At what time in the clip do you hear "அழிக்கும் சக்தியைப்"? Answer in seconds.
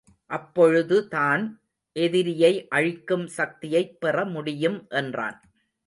2.69-3.97